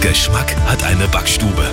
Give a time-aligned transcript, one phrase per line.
[0.00, 1.66] Geschmack hat eine Backstube.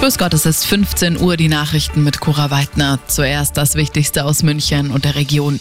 [0.00, 2.98] Grüß Gott, es ist 15 Uhr, die Nachrichten mit Cora Weidner.
[3.06, 5.60] Zuerst das Wichtigste aus München und der Region.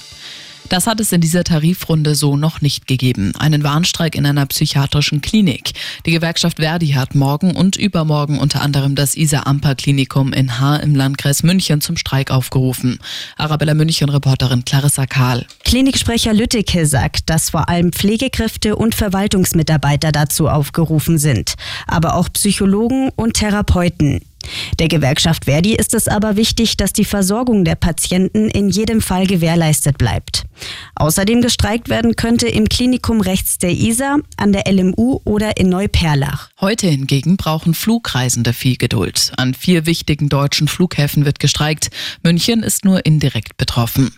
[0.70, 3.34] Das hat es in dieser Tarifrunde so noch nicht gegeben.
[3.38, 5.74] Einen Warnstreik in einer psychiatrischen Klinik.
[6.06, 11.44] Die Gewerkschaft Verdi hat morgen und übermorgen unter anderem das Isa-Amper-Klinikum in Haar im Landkreis
[11.44, 13.00] München zum Streik aufgerufen.
[13.38, 15.46] Arabella München-Reporterin Clarissa Kahl.
[15.64, 21.54] Kliniksprecher Lütteke sagt, dass vor allem Pflegekräfte und Verwaltungsmitarbeiter dazu aufgerufen sind,
[21.88, 24.22] aber auch Psychologen und Therapeuten.
[24.80, 29.26] Der Gewerkschaft Verdi ist es aber wichtig, dass die Versorgung der Patienten in jedem Fall
[29.26, 30.44] gewährleistet bleibt.
[30.96, 36.50] Außerdem gestreikt werden könnte im Klinikum rechts der Isar, an der LMU oder in Neuperlach.
[36.60, 39.32] Heute hingegen brauchen Flugreisende viel Geduld.
[39.38, 41.90] An vier wichtigen deutschen Flughäfen wird gestreikt.
[42.24, 44.14] München ist nur indirekt betroffen.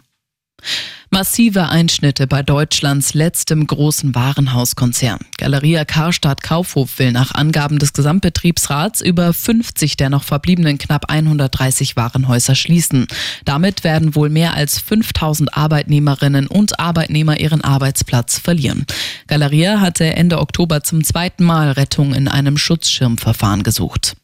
[1.09, 5.19] Massive Einschnitte bei Deutschlands letztem großen Warenhauskonzern.
[5.37, 11.95] Galeria Karstadt Kaufhof will nach Angaben des Gesamtbetriebsrats über 50 der noch verbliebenen knapp 130
[11.95, 13.07] Warenhäuser schließen.
[13.45, 18.85] Damit werden wohl mehr als 5000 Arbeitnehmerinnen und Arbeitnehmer ihren Arbeitsplatz verlieren.
[19.27, 24.17] Galeria hatte Ende Oktober zum zweiten Mal Rettung in einem Schutzschirmverfahren gesucht.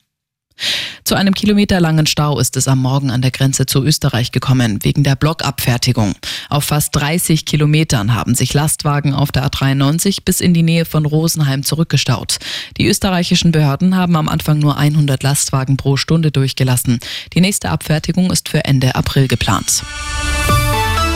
[1.14, 5.04] Zu einem kilometerlangen Stau ist es am Morgen an der Grenze zu Österreich gekommen, wegen
[5.04, 6.16] der Blockabfertigung.
[6.50, 11.06] Auf fast 30 Kilometern haben sich Lastwagen auf der A93 bis in die Nähe von
[11.06, 12.40] Rosenheim zurückgestaut.
[12.80, 17.00] Die österreichischen Behörden haben am Anfang nur 100 Lastwagen pro Stunde durchgelassen.
[17.34, 19.84] Die nächste Abfertigung ist für Ende April geplant.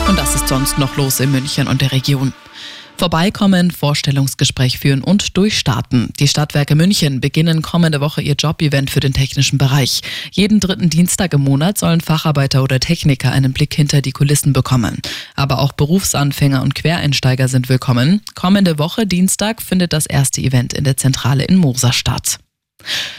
[0.08, 2.32] Und das ist sonst noch los in München und der Region.
[2.96, 6.12] Vorbeikommen, Vorstellungsgespräch führen und durchstarten.
[6.18, 10.00] Die Stadtwerke München beginnen kommende Woche ihr Jobevent für den technischen Bereich.
[10.32, 14.98] Jeden dritten Dienstag im Monat sollen Facharbeiter oder Techniker einen Blick hinter die Kulissen bekommen.
[15.36, 18.22] Aber auch Berufsanfänger und Quereinsteiger sind willkommen.
[18.34, 22.38] Kommende Woche Dienstag findet das erste Event in der Zentrale in Moser statt.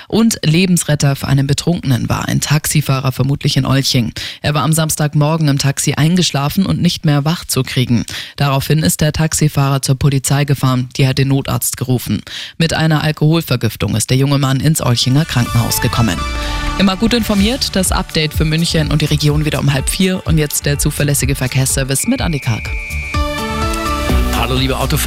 [0.08, 4.14] Und Lebensretter für einen Betrunkenen war ein Taxifahrer vermutlich in Olching.
[4.42, 8.06] Er war am Samstagmorgen im Taxi eingeschlafen und nicht mehr wach zu kriegen.
[8.36, 12.22] Daraufhin ist der Taxifahrer zur Polizei gefahren, die hat den Notarzt gerufen.
[12.58, 16.18] Mit einer Alkoholvergiftung ist der junge Mann ins Olchinger Krankenhaus gekommen.
[16.80, 20.38] Immer gut informiert, das Update für München und die Region wieder um halb vier und
[20.38, 22.64] jetzt der zuverlässige Verkehrsservice mit Andi Karg.
[24.34, 24.98] Hallo liebe Autofahrer.